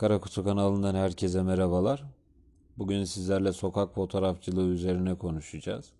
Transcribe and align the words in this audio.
Karakutu 0.00 0.44
kanalından 0.44 0.94
herkese 0.94 1.42
merhabalar. 1.42 2.04
Bugün 2.78 3.04
sizlerle 3.04 3.52
sokak 3.52 3.94
fotoğrafçılığı 3.94 4.68
üzerine 4.68 5.14
konuşacağız. 5.14 5.92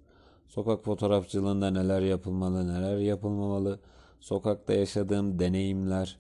Sokak 0.49 0.85
fotoğrafçılığında 0.85 1.71
neler 1.71 2.03
yapılmalı, 2.03 2.69
neler 2.69 2.99
yapılmamalı, 2.99 3.81
sokakta 4.21 4.73
yaşadığım 4.73 5.39
deneyimler 5.39 6.19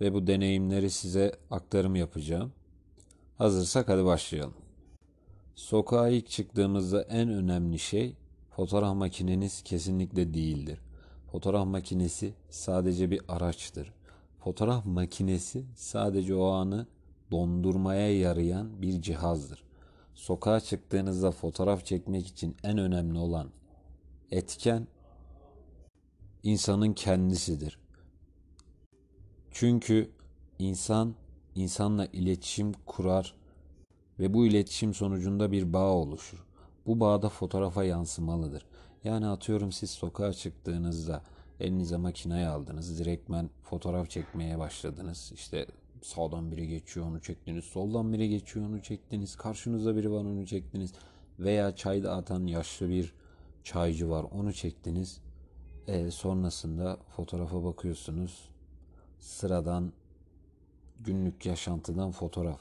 ve 0.00 0.14
bu 0.14 0.26
deneyimleri 0.26 0.90
size 0.90 1.32
aktarım 1.50 1.96
yapacağım. 1.96 2.52
Hazırsak 3.38 3.88
hadi 3.88 4.04
başlayalım. 4.04 4.54
Sokağa 5.54 6.08
ilk 6.08 6.28
çıktığımızda 6.28 7.02
en 7.02 7.28
önemli 7.28 7.78
şey 7.78 8.16
fotoğraf 8.50 8.96
makineniz 8.96 9.62
kesinlikle 9.62 10.34
değildir. 10.34 10.80
Fotoğraf 11.32 11.66
makinesi 11.66 12.34
sadece 12.50 13.10
bir 13.10 13.20
araçtır. 13.28 13.95
Fotoğraf 14.46 14.84
makinesi 14.86 15.64
sadece 15.74 16.34
o 16.34 16.46
anı 16.46 16.86
dondurmaya 17.30 18.18
yarayan 18.18 18.82
bir 18.82 19.02
cihazdır. 19.02 19.64
Sokağa 20.14 20.60
çıktığınızda 20.60 21.30
fotoğraf 21.30 21.84
çekmek 21.84 22.26
için 22.26 22.56
en 22.64 22.78
önemli 22.78 23.18
olan 23.18 23.50
etken 24.30 24.86
insanın 26.42 26.92
kendisidir. 26.92 27.78
Çünkü 29.50 30.10
insan 30.58 31.14
insanla 31.54 32.06
iletişim 32.06 32.72
kurar 32.72 33.34
ve 34.18 34.34
bu 34.34 34.46
iletişim 34.46 34.94
sonucunda 34.94 35.52
bir 35.52 35.72
bağ 35.72 35.92
oluşur. 35.92 36.44
Bu 36.86 37.00
bağda 37.00 37.28
fotoğrafa 37.28 37.84
yansımalıdır. 37.84 38.66
Yani 39.04 39.26
atıyorum 39.26 39.72
siz 39.72 39.90
sokağa 39.90 40.32
çıktığınızda 40.32 41.22
elinize 41.60 41.96
makineyi 41.96 42.46
aldınız. 42.46 42.98
Direktmen 42.98 43.50
fotoğraf 43.62 44.10
çekmeye 44.10 44.58
başladınız. 44.58 45.32
İşte 45.34 45.66
sağdan 46.02 46.50
biri 46.52 46.68
geçiyor 46.68 47.06
onu 47.06 47.20
çektiniz. 47.20 47.64
Soldan 47.64 48.12
biri 48.12 48.28
geçiyor 48.28 48.66
onu 48.66 48.82
çektiniz. 48.82 49.36
Karşınızda 49.36 49.96
biri 49.96 50.10
var 50.10 50.20
onu 50.20 50.46
çektiniz. 50.46 50.92
Veya 51.38 51.76
çayda 51.76 52.16
atan 52.16 52.46
yaşlı 52.46 52.88
bir 52.88 53.12
çaycı 53.64 54.10
var 54.10 54.26
onu 54.32 54.52
çektiniz. 54.52 55.20
E, 55.86 56.10
sonrasında 56.10 56.98
fotoğrafa 57.16 57.64
bakıyorsunuz. 57.64 58.48
Sıradan 59.18 59.92
günlük 61.00 61.46
yaşantıdan 61.46 62.10
fotoğraf. 62.10 62.60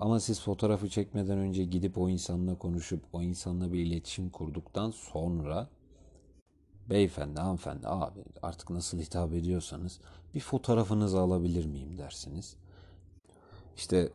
Ama 0.00 0.20
siz 0.20 0.40
fotoğrafı 0.40 0.88
çekmeden 0.88 1.38
önce 1.38 1.64
gidip 1.64 1.98
o 1.98 2.08
insanla 2.08 2.58
konuşup 2.58 3.02
o 3.12 3.22
insanla 3.22 3.72
bir 3.72 3.78
iletişim 3.78 4.30
kurduktan 4.30 4.90
sonra 4.90 5.68
beyefendi, 6.90 7.40
hanımefendi, 7.40 7.88
abi 7.88 8.24
artık 8.42 8.70
nasıl 8.70 8.98
hitap 8.98 9.32
ediyorsanız 9.32 10.00
bir 10.34 10.40
fotoğrafınızı 10.40 11.20
alabilir 11.20 11.66
miyim 11.66 11.98
dersiniz. 11.98 12.56
İşte 13.76 14.12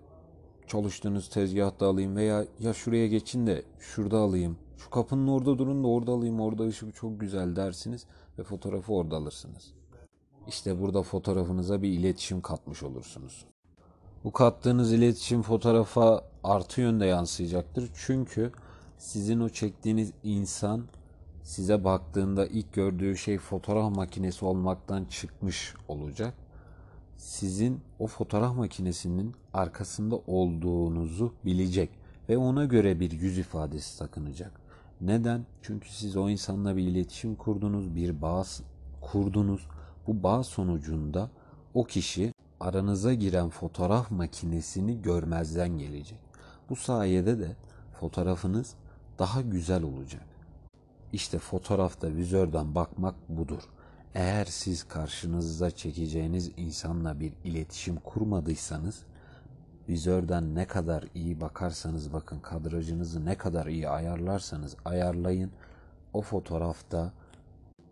çalıştığınız 0.68 1.30
tezgahta 1.30 1.88
alayım 1.88 2.16
veya 2.16 2.46
ya 2.60 2.74
şuraya 2.74 3.08
geçin 3.08 3.48
de 3.48 3.64
şurada 3.80 4.18
alayım. 4.18 4.58
Şu 4.78 4.90
kapının 4.90 5.28
orada 5.28 5.58
durun 5.58 5.84
da 5.84 5.88
orada 5.88 6.12
alayım. 6.12 6.40
Orada 6.40 6.64
ışık 6.64 6.96
çok 6.96 7.20
güzel 7.20 7.56
dersiniz 7.56 8.06
ve 8.40 8.44
fotoğrafı 8.44 8.94
orada 8.94 9.16
alırsınız. 9.16 9.74
İşte 10.48 10.82
burada 10.82 11.04
fotoğrafınıza 11.04 11.82
bir 11.82 11.90
iletişim 11.90 12.42
katmış 12.42 12.84
olursunuz. 12.84 13.46
Bu 14.24 14.32
kattığınız 14.32 14.94
iletişim 14.94 15.42
fotoğrafa 15.42 16.22
artı 16.44 16.82
yönde 16.82 17.06
yansıyacaktır. 17.06 17.90
Çünkü 18.06 18.52
sizin 18.98 19.40
o 19.40 19.50
çektiğiniz 19.50 20.12
insan 20.24 20.86
size 21.46 21.84
baktığında 21.84 22.48
ilk 22.48 22.74
gördüğü 22.74 23.18
şey 23.18 23.38
fotoğraf 23.38 23.96
makinesi 23.96 24.46
olmaktan 24.46 25.06
çıkmış 25.06 25.74
olacak. 25.88 26.34
Sizin 27.18 27.82
o 28.00 28.08
fotoğraf 28.08 28.56
makinesinin 28.56 29.36
arkasında 29.54 30.16
olduğunuzu 30.28 31.34
bilecek 31.46 31.90
ve 32.30 32.38
ona 32.38 32.66
göre 32.66 33.00
bir 33.00 33.12
yüz 33.12 33.38
ifadesi 33.38 34.00
takınacak. 34.00 34.52
Neden? 35.02 35.46
Çünkü 35.62 35.90
siz 35.90 36.18
o 36.18 36.30
insanla 36.30 36.78
bir 36.78 36.84
iletişim 36.84 37.36
kurdunuz, 37.36 37.96
bir 37.96 38.22
bağ 38.22 38.44
kurdunuz. 39.02 39.68
Bu 40.08 40.24
bağ 40.24 40.44
sonucunda 40.44 41.30
o 41.74 41.84
kişi 41.84 42.34
aranıza 42.60 43.14
giren 43.14 43.50
fotoğraf 43.50 44.12
makinesini 44.12 45.02
görmezden 45.02 45.78
gelecek. 45.78 46.20
Bu 46.70 46.76
sayede 46.76 47.40
de 47.40 47.56
fotoğrafınız 48.00 48.76
daha 49.20 49.42
güzel 49.42 49.84
olacak. 49.84 50.35
İşte 51.14 51.40
fotoğrafta 51.40 52.16
vizörden 52.16 52.76
bakmak 52.76 53.16
budur. 53.30 53.62
Eğer 54.16 54.46
siz 54.46 54.84
karşınızda 54.84 55.72
çekeceğiniz 55.72 56.52
insanla 56.58 57.20
bir 57.20 57.34
iletişim 57.44 57.96
kurmadıysanız 57.96 59.04
vizörden 59.90 60.56
ne 60.56 60.68
kadar 60.68 61.04
iyi 61.16 61.42
bakarsanız 61.42 62.14
bakın 62.14 62.40
kadrajınızı 62.40 63.26
ne 63.26 63.38
kadar 63.38 63.66
iyi 63.66 63.90
ayarlarsanız 63.90 64.76
ayarlayın 64.86 65.52
o 66.14 66.22
fotoğrafta 66.22 67.14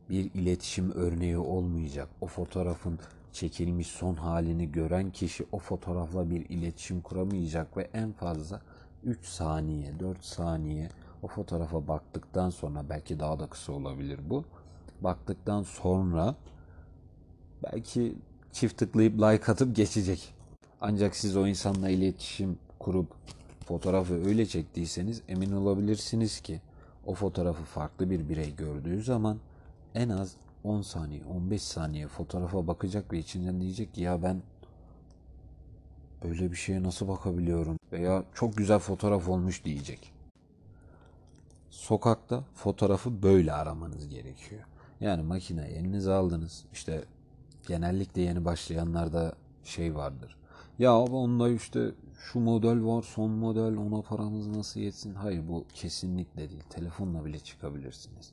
bir 0.09 0.33
iletişim 0.33 0.91
örneği 0.91 1.37
olmayacak. 1.37 2.09
O 2.21 2.27
fotoğrafın 2.27 2.99
çekilmiş 3.33 3.87
son 3.87 4.15
halini 4.15 4.71
gören 4.71 5.11
kişi 5.11 5.45
o 5.51 5.59
fotoğrafla 5.59 6.29
bir 6.29 6.49
iletişim 6.49 7.01
kuramayacak 7.01 7.77
ve 7.77 7.89
en 7.93 8.11
fazla 8.11 8.61
3 9.03 9.25
saniye, 9.25 9.99
4 9.99 10.25
saniye 10.25 10.89
o 11.23 11.27
fotoğrafa 11.27 11.87
baktıktan 11.87 12.49
sonra 12.49 12.89
belki 12.89 13.19
daha 13.19 13.39
da 13.39 13.47
kısa 13.47 13.73
olabilir 13.73 14.19
bu. 14.29 14.43
Baktıktan 15.01 15.63
sonra 15.63 16.35
belki 17.63 18.15
çift 18.51 18.77
tıklayıp 18.77 19.13
like 19.15 19.51
atıp 19.51 19.75
geçecek. 19.75 20.33
Ancak 20.81 21.15
siz 21.15 21.37
o 21.37 21.47
insanla 21.47 21.89
iletişim 21.89 22.57
kurup 22.79 23.07
fotoğrafı 23.65 24.25
öyle 24.27 24.45
çektiyseniz 24.45 25.21
emin 25.27 25.51
olabilirsiniz 25.51 26.41
ki 26.41 26.61
o 27.05 27.13
fotoğrafı 27.13 27.63
farklı 27.63 28.09
bir 28.09 28.29
birey 28.29 28.55
gördüğü 28.55 29.03
zaman 29.03 29.37
en 29.95 30.09
az 30.09 30.35
10 30.63 30.81
saniye, 30.81 31.25
15 31.25 31.61
saniye 31.61 32.07
fotoğrafa 32.07 32.67
bakacak 32.67 33.13
ve 33.13 33.19
içinden 33.19 33.61
diyecek 33.61 33.93
ki 33.93 34.01
ya 34.01 34.23
ben 34.23 34.41
öyle 36.21 36.51
bir 36.51 36.55
şeye 36.55 36.83
nasıl 36.83 37.07
bakabiliyorum 37.07 37.77
veya 37.91 38.23
çok 38.33 38.57
güzel 38.57 38.79
fotoğraf 38.79 39.29
olmuş 39.29 39.65
diyecek. 39.65 40.13
Sokakta 41.73 42.43
fotoğrafı 42.53 43.23
böyle 43.23 43.53
aramanız 43.53 44.09
gerekiyor. 44.09 44.61
Yani 44.99 45.23
makine 45.23 45.65
elinize 45.65 46.13
aldınız. 46.13 46.65
İşte 46.73 47.03
genellikle 47.67 48.21
yeni 48.21 48.45
başlayanlarda 48.45 49.33
şey 49.63 49.95
vardır. 49.95 50.37
Ya 50.79 50.91
abi 50.91 51.15
onda 51.15 51.49
işte 51.49 51.91
şu 52.17 52.39
model 52.39 52.85
var 52.85 53.01
son 53.01 53.31
model 53.31 53.77
ona 53.77 54.01
paramız 54.01 54.47
nasıl 54.47 54.79
yetsin? 54.79 55.13
Hayır 55.13 55.47
bu 55.47 55.65
kesinlikle 55.73 56.49
değil. 56.49 56.63
Telefonla 56.69 57.25
bile 57.25 57.39
çıkabilirsiniz. 57.39 58.31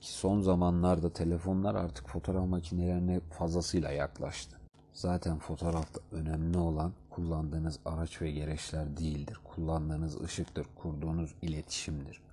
Ki 0.00 0.12
son 0.12 0.40
zamanlarda 0.40 1.12
telefonlar 1.12 1.74
artık 1.74 2.08
fotoğraf 2.08 2.48
makinelerine 2.48 3.20
fazlasıyla 3.20 3.90
yaklaştı. 3.90 4.56
Zaten 4.92 5.38
fotoğrafta 5.38 6.00
önemli 6.12 6.58
olan 6.58 6.92
kullandığınız 7.10 7.78
araç 7.84 8.22
ve 8.22 8.30
gereçler 8.30 8.96
değildir. 8.96 9.40
Kullandığınız 9.44 10.20
ışıktır, 10.20 10.66
kurduğunuz 10.76 11.34
iletişimdir. 11.42 12.29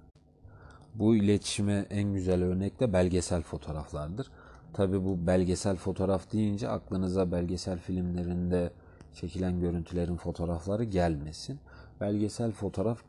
Bu 1.00 1.16
iletişime 1.16 1.86
en 1.90 2.14
güzel 2.14 2.44
örnek 2.44 2.80
de 2.80 2.94
belgesel 2.94 3.42
fotoğraflardır. 3.42 4.32
Tabi 4.74 5.06
bu 5.06 5.28
belgesel 5.28 5.76
fotoğraf 5.76 6.32
deyince 6.32 6.70
aklınıza 6.70 7.32
belgesel 7.32 7.80
filmlerinde 7.80 8.72
çekilen 9.14 9.60
görüntülerin 9.60 10.16
fotoğrafları 10.16 10.84
gelmesin. 10.84 11.60
Belgesel 12.02 12.52
fotoğraf 12.52 13.00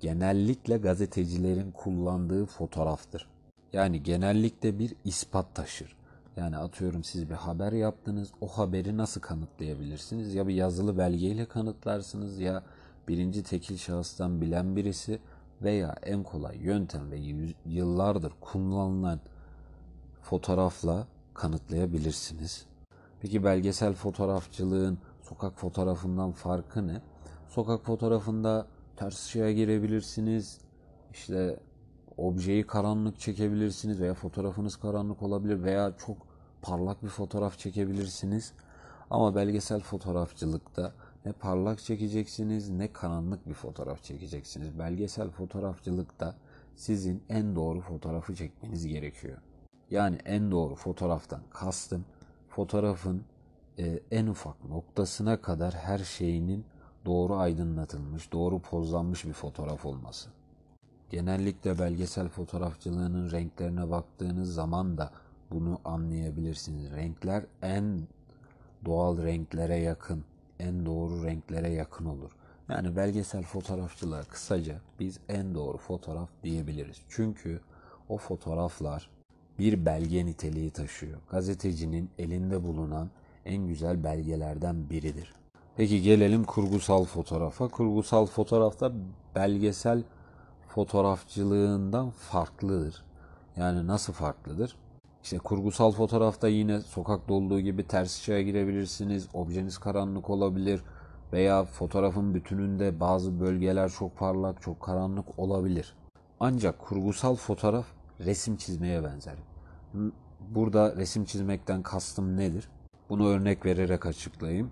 genellikle 0.00 0.76
gazetecilerin 0.76 1.70
kullandığı 1.70 2.46
fotoğraftır. 2.46 3.28
Yani 3.72 4.02
genellikle 4.02 4.78
bir 4.78 4.94
ispat 5.04 5.54
taşır. 5.54 5.96
Yani 6.36 6.56
atıyorum 6.56 7.04
siz 7.04 7.30
bir 7.30 7.34
haber 7.34 7.72
yaptınız. 7.72 8.30
O 8.40 8.46
haberi 8.46 8.96
nasıl 8.96 9.20
kanıtlayabilirsiniz? 9.20 10.34
Ya 10.34 10.48
bir 10.48 10.54
yazılı 10.54 10.98
belgeyle 10.98 11.44
kanıtlarsınız 11.44 12.38
ya 12.38 12.62
birinci 13.08 13.42
tekil 13.42 13.76
şahıstan 13.76 14.40
bilen 14.40 14.76
birisi 14.76 15.18
veya 15.62 15.94
en 16.02 16.22
kolay 16.22 16.56
yöntem 16.56 17.10
ve 17.10 17.18
yıllardır 17.64 18.32
kullanılan 18.40 19.20
fotoğrafla 20.22 21.06
kanıtlayabilirsiniz. 21.34 22.66
Peki 23.20 23.44
belgesel 23.44 23.94
fotoğrafçılığın 23.94 24.98
sokak 25.22 25.58
fotoğrafından 25.58 26.32
farkı 26.32 26.86
ne? 26.86 27.02
Sokak 27.48 27.84
fotoğrafında 27.84 28.66
ters 28.96 29.26
ışığa 29.26 29.50
girebilirsiniz. 29.50 30.58
İşte 31.12 31.60
objeyi 32.16 32.66
karanlık 32.66 33.18
çekebilirsiniz 33.18 34.00
veya 34.00 34.14
fotoğrafınız 34.14 34.76
karanlık 34.76 35.22
olabilir 35.22 35.62
veya 35.62 35.92
çok 36.06 36.16
parlak 36.62 37.02
bir 37.02 37.08
fotoğraf 37.08 37.58
çekebilirsiniz. 37.58 38.52
Ama 39.10 39.34
belgesel 39.34 39.80
fotoğrafçılıkta 39.80 40.92
ne 41.24 41.32
parlak 41.32 41.78
çekeceksiniz 41.78 42.70
ne 42.70 42.92
karanlık 42.92 43.48
bir 43.48 43.54
fotoğraf 43.54 44.02
çekeceksiniz. 44.02 44.78
Belgesel 44.78 45.30
fotoğrafçılıkta 45.30 46.36
sizin 46.76 47.22
en 47.28 47.56
doğru 47.56 47.80
fotoğrafı 47.80 48.34
çekmeniz 48.34 48.86
gerekiyor. 48.86 49.38
Yani 49.90 50.18
en 50.24 50.50
doğru 50.50 50.74
fotoğraftan 50.74 51.40
kastım 51.50 52.04
fotoğrafın 52.48 53.24
e, 53.78 54.00
en 54.10 54.26
ufak 54.26 54.64
noktasına 54.64 55.40
kadar 55.40 55.74
her 55.74 55.98
şeyinin 55.98 56.64
doğru 57.04 57.36
aydınlatılmış, 57.36 58.32
doğru 58.32 58.58
pozlanmış 58.58 59.24
bir 59.24 59.32
fotoğraf 59.32 59.86
olması. 59.86 60.30
Genellikle 61.10 61.78
belgesel 61.78 62.28
fotoğrafçılığının 62.28 63.30
renklerine 63.30 63.90
baktığınız 63.90 64.54
zaman 64.54 64.98
da 64.98 65.10
bunu 65.50 65.80
anlayabilirsiniz. 65.84 66.90
Renkler 66.90 67.44
en 67.62 68.08
doğal 68.84 69.22
renklere 69.22 69.76
yakın, 69.76 70.24
en 70.60 70.86
doğru 70.86 71.24
renklere 71.24 71.68
yakın 71.70 72.04
olur. 72.04 72.30
Yani 72.68 72.96
belgesel 72.96 73.42
fotoğrafçılığa 73.42 74.22
kısaca 74.22 74.80
biz 75.00 75.20
en 75.28 75.54
doğru 75.54 75.78
fotoğraf 75.78 76.28
diyebiliriz. 76.42 76.96
Çünkü 77.08 77.60
o 78.08 78.16
fotoğraflar 78.16 79.10
bir 79.58 79.86
belge 79.86 80.26
niteliği 80.26 80.70
taşıyor. 80.70 81.18
Gazetecinin 81.30 82.10
elinde 82.18 82.64
bulunan 82.64 83.10
en 83.44 83.66
güzel 83.68 84.04
belgelerden 84.04 84.90
biridir. 84.90 85.34
Peki 85.76 86.02
gelelim 86.02 86.44
kurgusal 86.44 87.04
fotoğrafa. 87.04 87.68
Kurgusal 87.68 88.26
fotoğrafta 88.26 88.92
belgesel 89.34 90.02
fotoğrafçılığından 90.68 92.10
farklıdır. 92.10 93.04
Yani 93.56 93.86
nasıl 93.86 94.12
farklıdır? 94.12 94.76
İşte 95.22 95.38
kurgusal 95.38 95.92
fotoğrafta 95.92 96.48
yine 96.48 96.80
sokakta 96.80 97.34
olduğu 97.34 97.60
gibi 97.60 97.86
ters 97.86 98.18
ışığa 98.18 98.40
girebilirsiniz. 98.40 99.28
Objeniz 99.34 99.78
karanlık 99.78 100.30
olabilir 100.30 100.82
veya 101.32 101.64
fotoğrafın 101.64 102.34
bütününde 102.34 103.00
bazı 103.00 103.40
bölgeler 103.40 103.88
çok 103.88 104.18
parlak, 104.18 104.62
çok 104.62 104.80
karanlık 104.80 105.38
olabilir. 105.38 105.94
Ancak 106.40 106.78
kurgusal 106.78 107.34
fotoğraf 107.34 107.86
resim 108.20 108.56
çizmeye 108.56 109.04
benzer. 109.04 109.34
Burada 110.50 110.96
resim 110.96 111.24
çizmekten 111.24 111.82
kastım 111.82 112.36
nedir? 112.36 112.68
Bunu 113.08 113.28
örnek 113.28 113.66
vererek 113.66 114.06
açıklayayım. 114.06 114.70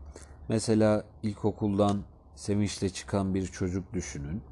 Mesela 0.49 1.05
ilkokuldan 1.23 2.03
sevinçle 2.35 2.89
çıkan 2.89 3.35
bir 3.35 3.47
çocuk 3.47 3.93
düşünün. 3.93 4.43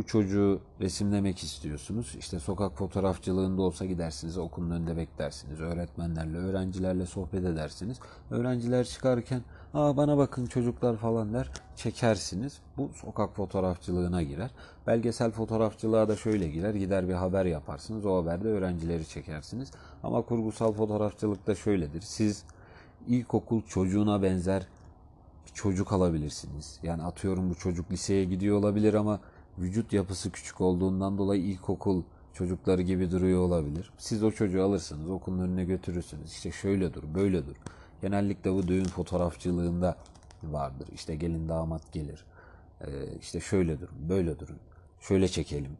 Bu 0.00 0.06
çocuğu 0.06 0.60
resimlemek 0.80 1.38
istiyorsunuz. 1.38 2.16
İşte 2.18 2.40
sokak 2.40 2.76
fotoğrafçılığında 2.76 3.62
olsa 3.62 3.86
gidersiniz, 3.86 4.38
okulun 4.38 4.70
önünde 4.70 4.96
beklersiniz. 4.96 5.60
Öğretmenlerle, 5.60 6.36
öğrencilerle 6.38 7.06
sohbet 7.06 7.44
edersiniz. 7.44 8.00
Öğrenciler 8.30 8.84
çıkarken, 8.84 9.42
aa 9.74 9.96
bana 9.96 10.18
bakın 10.18 10.46
çocuklar 10.46 10.96
falan 10.96 11.34
der, 11.34 11.50
çekersiniz. 11.76 12.58
Bu 12.76 12.90
sokak 12.94 13.36
fotoğrafçılığına 13.36 14.22
girer. 14.22 14.50
Belgesel 14.86 15.30
fotoğrafçılığa 15.30 16.08
da 16.08 16.16
şöyle 16.16 16.48
girer. 16.48 16.74
Gider 16.74 17.08
bir 17.08 17.14
haber 17.14 17.44
yaparsınız. 17.44 18.06
O 18.06 18.22
haberde 18.22 18.48
öğrencileri 18.48 19.08
çekersiniz. 19.08 19.70
Ama 20.02 20.22
kurgusal 20.22 20.72
fotoğrafçılıkta 20.72 21.54
şöyledir. 21.54 22.00
Siz 22.00 22.44
ilkokul 23.06 23.62
çocuğuna 23.62 24.22
benzer 24.22 24.66
bir 25.46 25.52
çocuk 25.54 25.92
alabilirsiniz. 25.92 26.78
Yani 26.82 27.02
atıyorum 27.02 27.50
bu 27.50 27.54
çocuk 27.54 27.90
liseye 27.90 28.24
gidiyor 28.24 28.58
olabilir 28.58 28.94
ama 28.94 29.20
vücut 29.58 29.92
yapısı 29.92 30.32
küçük 30.32 30.60
olduğundan 30.60 31.18
dolayı 31.18 31.42
ilkokul 31.42 32.02
çocukları 32.34 32.82
gibi 32.82 33.10
duruyor 33.10 33.40
olabilir. 33.40 33.90
Siz 33.98 34.22
o 34.22 34.30
çocuğu 34.30 34.62
alırsınız, 34.62 35.10
okulun 35.10 35.38
önüne 35.38 35.64
götürürsünüz. 35.64 36.32
İşte 36.32 36.50
şöyle 36.50 36.94
dur, 36.94 37.02
böyle 37.14 37.46
dur. 37.46 37.56
Genellikle 38.02 38.52
bu 38.52 38.68
düğün 38.68 38.84
fotoğrafçılığında 38.84 39.96
vardır. 40.42 40.88
İşte 40.94 41.16
gelin 41.16 41.48
damat 41.48 41.92
gelir. 41.92 42.24
Ee, 42.80 42.86
işte 43.20 43.40
şöyle 43.40 43.80
durun, 43.80 44.08
böyle 44.08 44.38
durun. 44.38 44.56
Şöyle 45.00 45.28
çekelim. 45.28 45.76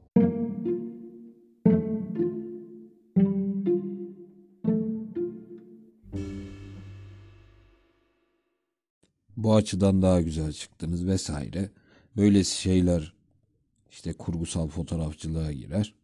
Bu 9.37 9.55
açıdan 9.55 10.03
daha 10.03 10.21
güzel 10.21 10.53
çıktınız 10.53 11.07
vesaire. 11.07 11.71
Böyle 12.17 12.45
şeyler 12.45 13.20
işte 13.91 14.13
kurgusal 14.13 14.69
fotoğrafçılığa 14.69 15.53
girer. 15.53 15.95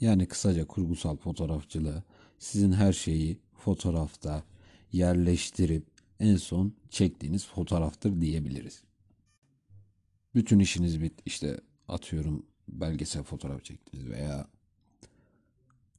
Yani 0.00 0.26
kısaca 0.26 0.66
kurgusal 0.66 1.16
fotoğrafçılığı 1.16 2.02
sizin 2.38 2.72
her 2.72 2.92
şeyi 2.92 3.38
fotoğrafta 3.54 4.44
yerleştirip 4.92 5.84
en 6.20 6.36
son 6.36 6.72
çektiğiniz 6.90 7.46
fotoğraftır 7.46 8.20
diyebiliriz. 8.20 8.82
Bütün 10.34 10.58
işiniz 10.58 11.02
bit 11.02 11.12
işte 11.26 11.60
atıyorum 11.88 12.46
belgesel 12.68 13.22
fotoğraf 13.22 13.64
çektiniz 13.64 14.06
veya 14.06 14.48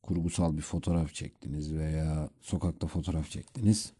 kurgusal 0.03 0.57
bir 0.57 0.61
fotoğraf 0.61 1.13
çektiniz 1.13 1.73
veya 1.73 2.29
sokakta 2.41 2.87
fotoğraf 2.87 3.29
çektiniz. 3.29 3.91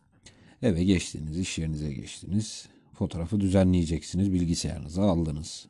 Eve 0.61 0.83
geçtiniz, 0.83 1.39
iş 1.39 1.57
yerinize 1.57 1.93
geçtiniz. 1.93 2.67
Fotoğrafı 2.93 3.39
düzenleyeceksiniz, 3.39 4.33
bilgisayarınıza 4.33 5.03
aldınız. 5.03 5.67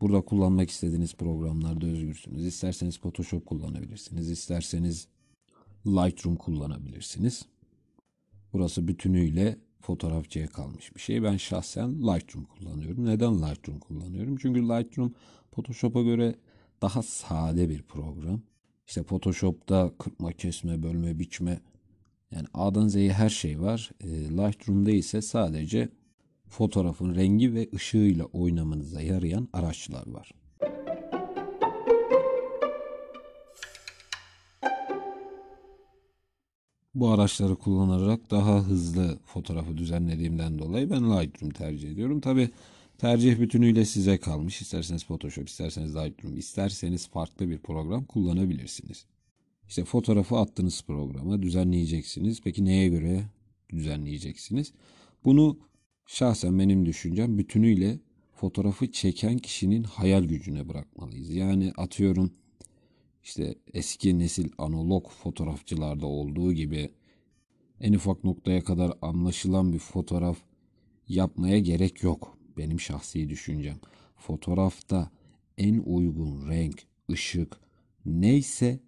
Burada 0.00 0.20
kullanmak 0.20 0.70
istediğiniz 0.70 1.14
programlarda 1.14 1.86
özgürsünüz. 1.86 2.46
İsterseniz 2.46 2.98
Photoshop 2.98 3.46
kullanabilirsiniz. 3.46 4.30
isterseniz 4.30 5.08
Lightroom 5.86 6.36
kullanabilirsiniz. 6.36 7.46
Burası 8.52 8.88
bütünüyle 8.88 9.58
fotoğrafçıya 9.80 10.46
kalmış 10.46 10.94
bir 10.94 11.00
şey. 11.00 11.22
Ben 11.22 11.36
şahsen 11.36 12.02
Lightroom 12.02 12.44
kullanıyorum. 12.44 13.04
Neden 13.04 13.42
Lightroom 13.42 13.78
kullanıyorum? 13.78 14.36
Çünkü 14.36 14.62
Lightroom 14.62 15.14
Photoshop'a 15.52 16.02
göre 16.02 16.34
daha 16.82 17.02
sade 17.02 17.68
bir 17.68 17.82
program. 17.82 18.40
İşte 18.86 19.02
Photoshop'ta 19.02 19.92
kırpma, 19.98 20.32
kesme, 20.32 20.82
bölme, 20.82 21.18
biçme 21.18 21.60
yani 22.30 22.46
A'dan 22.54 22.88
Z'ye 22.88 23.12
her 23.12 23.30
şey 23.30 23.60
var. 23.60 23.90
E, 24.00 24.08
Lightroom'da 24.08 24.90
ise 24.90 25.22
sadece 25.22 25.88
fotoğrafın 26.48 27.14
rengi 27.14 27.54
ve 27.54 27.68
ışığıyla 27.74 28.24
oynamanıza 28.24 29.02
yarayan 29.02 29.48
araçlar 29.52 30.06
var. 30.06 30.32
Bu 36.96 37.08
araçları 37.08 37.56
kullanarak 37.56 38.30
daha 38.30 38.62
hızlı 38.62 39.18
fotoğrafı 39.24 39.76
düzenlediğimden 39.76 40.58
dolayı 40.58 40.90
ben 40.90 41.10
Lightroom 41.10 41.52
tercih 41.52 41.90
ediyorum. 41.90 42.20
Tabi 42.20 42.50
tercih 42.98 43.40
bütünüyle 43.40 43.84
size 43.84 44.18
kalmış. 44.18 44.62
İsterseniz 44.62 45.04
Photoshop, 45.04 45.48
isterseniz 45.48 45.96
Lightroom, 45.96 46.36
isterseniz 46.36 47.08
farklı 47.08 47.48
bir 47.48 47.58
program 47.58 48.04
kullanabilirsiniz. 48.04 49.06
İşte 49.68 49.84
fotoğrafı 49.84 50.36
attınız 50.36 50.82
programa 50.82 51.42
düzenleyeceksiniz. 51.42 52.40
Peki 52.44 52.64
neye 52.64 52.88
göre 52.88 53.24
düzenleyeceksiniz? 53.70 54.72
Bunu 55.24 55.58
şahsen 56.06 56.58
benim 56.58 56.86
düşüncem 56.86 57.38
bütünüyle 57.38 57.98
fotoğrafı 58.34 58.92
çeken 58.92 59.38
kişinin 59.38 59.82
hayal 59.82 60.24
gücüne 60.24 60.68
bırakmalıyız. 60.68 61.30
Yani 61.30 61.72
atıyorum 61.76 62.32
işte 63.24 63.54
eski 63.74 64.18
nesil 64.18 64.48
analog 64.58 65.10
fotoğrafçılarda 65.10 66.06
olduğu 66.06 66.52
gibi 66.52 66.90
en 67.80 67.92
ufak 67.92 68.24
noktaya 68.24 68.64
kadar 68.64 68.92
anlaşılan 69.02 69.72
bir 69.72 69.78
fotoğraf 69.78 70.38
yapmaya 71.08 71.58
gerek 71.58 72.02
yok. 72.02 72.38
Benim 72.56 72.80
şahsi 72.80 73.28
düşüncem. 73.28 73.76
Fotoğrafta 74.16 75.10
en 75.58 75.78
uygun 75.78 76.48
renk, 76.48 76.82
ışık 77.10 77.60
neyse 78.06 78.80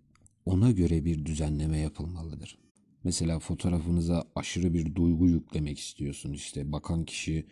ona 0.47 0.71
göre 0.71 1.05
bir 1.05 1.25
düzenleme 1.25 1.79
yapılmalıdır. 1.79 2.59
Mesela 3.05 3.39
fotoğrafınıza 3.39 4.25
aşırı 4.35 4.75
bir 4.75 4.95
duygu 4.95 5.29
yüklemek 5.29 5.79
istiyorsun. 5.79 6.33
İşte 6.33 6.73
bakan 6.73 7.05
kişi 7.05 7.47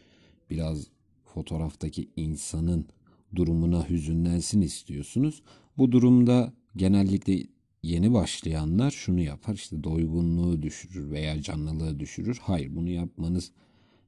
biraz 0.50 0.86
fotoğraftaki 1.24 2.10
insanın 2.16 2.86
durumuna 3.34 3.88
hüzünlensin 3.88 4.60
istiyorsunuz. 4.60 5.42
Bu 5.78 5.92
durumda 5.92 6.52
genellikle 6.76 7.42
yeni 7.82 8.12
başlayanlar 8.12 8.90
şunu 8.90 9.20
yapar. 9.20 9.54
İşte 9.54 9.84
doygunluğu 9.84 10.62
düşürür 10.62 11.10
veya 11.10 11.42
canlılığı 11.42 12.00
düşürür. 12.00 12.38
Hayır 12.42 12.76
bunu 12.76 12.90
yapmanız 12.90 13.52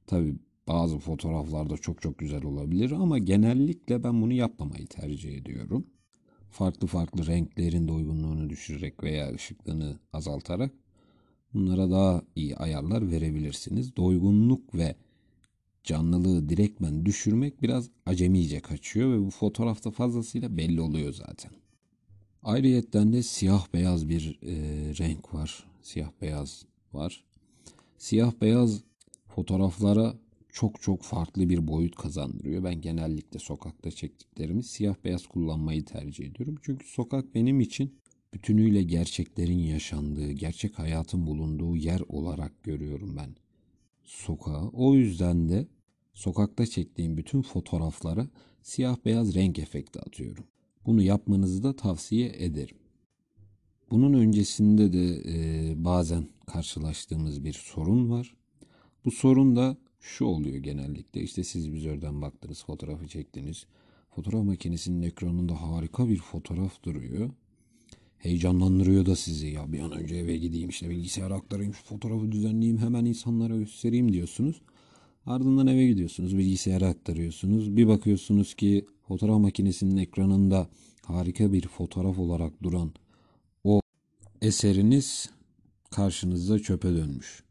tabi 0.07 0.35
bazı 0.67 0.99
fotoğraflarda 0.99 1.77
çok 1.77 2.01
çok 2.01 2.17
güzel 2.17 2.43
olabilir 2.43 2.91
ama 2.91 3.17
genellikle 3.17 4.03
ben 4.03 4.21
bunu 4.21 4.33
yapmamayı 4.33 4.87
tercih 4.87 5.37
ediyorum. 5.37 5.87
Farklı 6.49 6.87
farklı 6.87 7.27
renklerin 7.27 7.87
doygunluğunu 7.87 8.49
düşürerek 8.49 9.03
veya 9.03 9.33
ışıklığını 9.33 9.99
azaltarak 10.13 10.71
Bunlara 11.53 11.91
daha 11.91 12.21
iyi 12.35 12.55
ayarlar 12.55 13.11
verebilirsiniz. 13.11 13.95
Doygunluk 13.95 14.75
ve 14.75 14.95
canlılığı 15.83 16.49
direktmen 16.49 17.05
düşürmek 17.05 17.61
biraz 17.61 17.89
acemice 18.05 18.59
kaçıyor 18.59 19.11
ve 19.13 19.25
bu 19.25 19.29
fotoğrafta 19.29 19.91
fazlasıyla 19.91 20.57
belli 20.57 20.81
oluyor 20.81 21.13
zaten. 21.13 21.51
Ayrıyetten 22.43 23.13
de 23.13 23.23
siyah 23.23 23.73
beyaz 23.73 24.09
bir 24.09 24.39
e, 24.41 24.53
renk 24.99 25.33
var. 25.33 25.63
Siyah 25.81 26.11
beyaz 26.21 26.65
var. 26.93 27.23
Siyah 27.97 28.33
beyaz 28.41 28.83
fotoğraflara 29.27 30.15
çok 30.49 30.81
çok 30.81 31.03
farklı 31.03 31.49
bir 31.49 31.67
boyut 31.67 31.95
kazandırıyor. 31.95 32.63
Ben 32.63 32.81
genellikle 32.81 33.39
sokakta 33.39 33.91
çektiklerimi 33.91 34.63
siyah 34.63 34.95
beyaz 35.03 35.27
kullanmayı 35.27 35.85
tercih 35.85 36.25
ediyorum. 36.25 36.55
Çünkü 36.61 36.87
sokak 36.87 37.35
benim 37.35 37.59
için 37.59 37.99
bütünüyle 38.33 38.83
gerçeklerin 38.83 39.59
yaşandığı, 39.59 40.31
gerçek 40.31 40.79
hayatın 40.79 41.27
bulunduğu 41.27 41.75
yer 41.75 42.01
olarak 42.07 42.63
görüyorum 42.63 43.17
ben 43.17 43.35
sokağa. 44.03 44.69
O 44.69 44.95
yüzden 44.95 45.49
de 45.49 45.67
sokakta 46.13 46.65
çektiğim 46.65 47.17
bütün 47.17 47.41
fotoğraflara 47.41 48.27
siyah 48.61 48.97
beyaz 49.05 49.35
renk 49.35 49.59
efekti 49.59 49.99
atıyorum. 49.99 50.43
Bunu 50.85 51.01
yapmanızı 51.01 51.63
da 51.63 51.75
tavsiye 51.75 52.31
ederim. 52.35 52.77
Bunun 53.91 54.13
öncesinde 54.13 54.93
de 54.93 55.21
e, 55.25 55.73
bazen 55.85 56.27
karşılaştığımız 56.45 57.43
bir 57.43 57.53
sorun 57.53 58.09
var. 58.09 58.35
Bu 59.05 59.11
sorun 59.11 59.55
da 59.55 59.77
şu 59.99 60.25
oluyor 60.25 60.57
genellikle. 60.57 61.21
İşte 61.21 61.43
siz 61.43 61.71
vizörden 61.71 62.21
baktınız, 62.21 62.63
fotoğrafı 62.63 63.07
çektiniz. 63.07 63.65
Fotoğraf 64.15 64.43
makinesinin 64.43 65.01
ekranında 65.01 65.61
harika 65.61 66.09
bir 66.09 66.17
fotoğraf 66.17 66.83
duruyor. 66.83 67.29
Heyecanlandırıyor 68.19 69.05
da 69.05 69.15
sizi 69.15 69.47
ya 69.47 69.71
bir 69.71 69.79
an 69.79 69.91
önce 69.91 70.15
eve 70.15 70.37
gideyim 70.37 70.69
işte 70.69 70.89
bilgisayara 70.89 71.35
aktarayım 71.35 71.73
şu 71.73 71.83
fotoğrafı 71.83 72.31
düzenleyeyim 72.31 72.77
hemen 72.77 73.05
insanlara 73.05 73.57
göstereyim 73.57 74.13
diyorsunuz. 74.13 74.61
Ardından 75.25 75.67
eve 75.67 75.87
gidiyorsunuz 75.87 76.37
bilgisayara 76.37 76.87
aktarıyorsunuz. 76.87 77.77
Bir 77.77 77.87
bakıyorsunuz 77.87 78.53
ki 78.53 78.85
fotoğraf 79.07 79.39
makinesinin 79.39 79.97
ekranında 79.97 80.69
harika 81.05 81.53
bir 81.53 81.67
fotoğraf 81.67 82.19
olarak 82.19 82.63
duran 82.63 82.93
o 83.63 83.81
eseriniz 84.41 85.29
karşınızda 85.91 86.59
çöpe 86.59 86.93
dönmüş. 86.93 87.43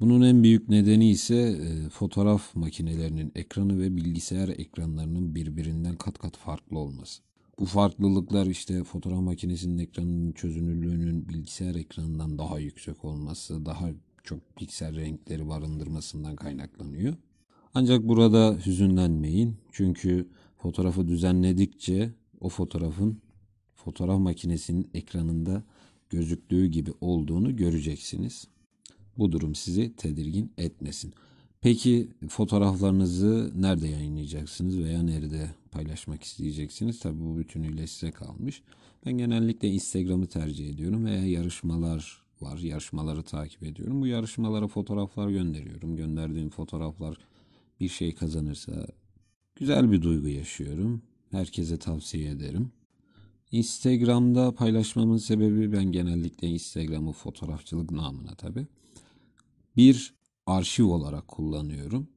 Bunun 0.00 0.22
en 0.22 0.42
büyük 0.42 0.68
nedeni 0.68 1.10
ise 1.10 1.36
e, 1.36 1.88
fotoğraf 1.88 2.56
makinelerinin 2.56 3.32
ekranı 3.34 3.80
ve 3.80 3.96
bilgisayar 3.96 4.48
ekranlarının 4.48 5.34
birbirinden 5.34 5.96
kat 5.96 6.18
kat 6.18 6.36
farklı 6.36 6.78
olması. 6.78 7.27
Bu 7.58 7.64
farklılıklar 7.64 8.46
işte 8.46 8.84
fotoğraf 8.84 9.20
makinesinin 9.20 9.78
ekranının 9.78 10.32
çözünürlüğünün 10.32 11.28
bilgisayar 11.28 11.74
ekranından 11.74 12.38
daha 12.38 12.58
yüksek 12.58 13.04
olması, 13.04 13.66
daha 13.66 13.90
çok 14.24 14.56
piksel 14.56 14.96
renkleri 14.96 15.48
barındırmasından 15.48 16.36
kaynaklanıyor. 16.36 17.16
Ancak 17.74 18.08
burada 18.08 18.58
hüzünlenmeyin. 18.66 19.56
Çünkü 19.72 20.28
fotoğrafı 20.56 21.08
düzenledikçe 21.08 22.10
o 22.40 22.48
fotoğrafın 22.48 23.20
fotoğraf 23.74 24.20
makinesinin 24.20 24.90
ekranında 24.94 25.62
gözüktüğü 26.10 26.66
gibi 26.66 26.90
olduğunu 27.00 27.56
göreceksiniz. 27.56 28.48
Bu 29.18 29.32
durum 29.32 29.54
sizi 29.54 29.96
tedirgin 29.96 30.52
etmesin. 30.58 31.14
Peki 31.60 32.08
fotoğraflarınızı 32.28 33.52
nerede 33.56 33.88
yayınlayacaksınız 33.88 34.78
veya 34.78 35.02
nerede 35.02 35.50
paylaşmak 35.70 36.22
isteyeceksiniz? 36.22 37.00
Tabii 37.00 37.20
bu 37.20 37.38
bütünüyle 37.38 37.86
size 37.86 38.10
kalmış. 38.10 38.62
Ben 39.06 39.12
genellikle 39.12 39.68
Instagram'ı 39.68 40.26
tercih 40.26 40.70
ediyorum 40.70 41.04
veya 41.04 41.26
yarışmalar 41.26 42.22
var. 42.40 42.58
Yarışmaları 42.58 43.22
takip 43.22 43.62
ediyorum. 43.62 44.00
Bu 44.00 44.06
yarışmalara 44.06 44.68
fotoğraflar 44.68 45.28
gönderiyorum. 45.28 45.96
Gönderdiğim 45.96 46.50
fotoğraflar 46.50 47.18
bir 47.80 47.88
şey 47.88 48.14
kazanırsa 48.14 48.86
güzel 49.56 49.92
bir 49.92 50.02
duygu 50.02 50.28
yaşıyorum. 50.28 51.02
Herkese 51.30 51.78
tavsiye 51.78 52.30
ederim. 52.30 52.72
Instagram'da 53.52 54.54
paylaşmamın 54.54 55.16
sebebi 55.16 55.72
ben 55.72 55.92
genellikle 55.92 56.48
Instagram'ı 56.48 57.12
fotoğrafçılık 57.12 57.90
namına 57.90 58.34
tabii 58.34 58.66
bir 59.76 60.14
arşiv 60.46 60.84
olarak 60.84 61.28
kullanıyorum. 61.28 62.08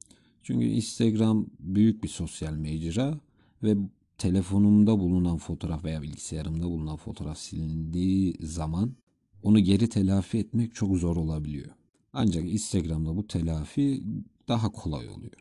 Çünkü 0.42 0.66
Instagram 0.66 1.46
büyük 1.58 2.04
bir 2.04 2.08
sosyal 2.08 2.52
mecra 2.52 3.20
ve 3.62 3.76
telefonumda 4.18 4.98
bulunan 4.98 5.36
fotoğraf 5.36 5.84
veya 5.84 6.02
bilgisayarımda 6.02 6.64
bulunan 6.64 6.96
fotoğraf 6.96 7.38
silindiği 7.38 8.34
zaman 8.40 8.96
onu 9.42 9.60
geri 9.60 9.88
telafi 9.88 10.38
etmek 10.38 10.74
çok 10.74 10.96
zor 10.96 11.16
olabiliyor. 11.16 11.70
Ancak 12.12 12.44
Instagram'da 12.52 13.16
bu 13.16 13.26
telafi 13.26 14.04
daha 14.48 14.68
kolay 14.72 15.08
oluyor. 15.08 15.32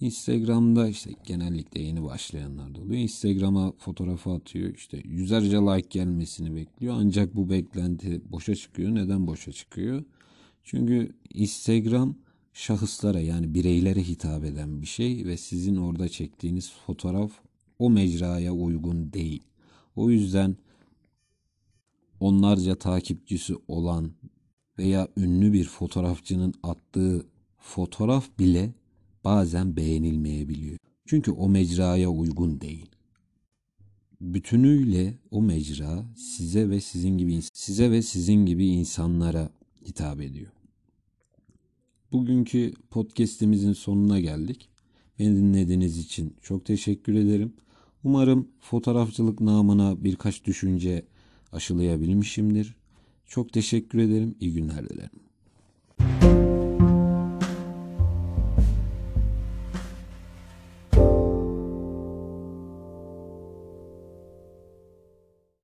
Instagram'da 0.00 0.88
işte 0.88 1.10
genellikle 1.24 1.82
yeni 1.82 2.04
başlayanlar 2.04 2.74
da 2.74 2.80
oluyor. 2.80 3.00
Instagram'a 3.00 3.72
fotoğrafı 3.72 4.30
atıyor. 4.30 4.74
işte 4.74 5.02
yüzlerce 5.04 5.56
like 5.56 5.88
gelmesini 5.90 6.56
bekliyor. 6.56 6.94
Ancak 6.98 7.36
bu 7.36 7.50
beklenti 7.50 8.22
boşa 8.32 8.54
çıkıyor. 8.54 8.94
Neden 8.94 9.26
boşa 9.26 9.52
çıkıyor? 9.52 10.04
Çünkü 10.64 11.12
Instagram 11.34 12.16
şahıslara 12.54 13.20
yani 13.20 13.54
bireylere 13.54 14.02
hitap 14.02 14.44
eden 14.44 14.82
bir 14.82 14.86
şey 14.86 15.24
ve 15.26 15.36
sizin 15.36 15.76
orada 15.76 16.08
çektiğiniz 16.08 16.72
fotoğraf 16.86 17.30
o 17.78 17.90
mecraya 17.90 18.52
uygun 18.52 19.12
değil. 19.12 19.42
O 19.96 20.10
yüzden 20.10 20.56
onlarca 22.20 22.74
takipçisi 22.74 23.54
olan 23.68 24.12
veya 24.78 25.08
ünlü 25.16 25.52
bir 25.52 25.64
fotoğrafçının 25.64 26.54
attığı 26.62 27.26
fotoğraf 27.58 28.38
bile 28.38 28.74
bazen 29.24 29.76
beğenilmeyebiliyor. 29.76 30.78
Çünkü 31.06 31.30
o 31.30 31.48
mecraya 31.48 32.08
uygun 32.10 32.60
değil. 32.60 32.86
Bütünüyle 34.20 35.18
o 35.30 35.42
mecra 35.42 36.04
size 36.16 36.70
ve 36.70 36.80
sizin 36.80 37.18
gibi 37.18 37.40
size 37.52 37.90
ve 37.90 38.02
sizin 38.02 38.46
gibi 38.46 38.66
insanlara 38.66 39.50
hitap 39.86 40.20
ediyor. 40.20 40.53
Bugünkü 42.14 42.72
podcast'imizin 42.90 43.72
sonuna 43.72 44.20
geldik. 44.20 44.68
Beni 45.18 45.36
dinlediğiniz 45.36 45.98
için 45.98 46.36
çok 46.42 46.64
teşekkür 46.64 47.14
ederim. 47.14 47.52
Umarım 48.04 48.48
fotoğrafçılık 48.60 49.40
namına 49.40 50.04
birkaç 50.04 50.44
düşünce 50.44 51.04
aşılayabilmişimdir. 51.52 52.74
Çok 53.26 53.52
teşekkür 53.52 53.98
ederim. 53.98 54.34
İyi 54.40 54.52
günler 54.52 54.88
dilerim. 54.88 55.23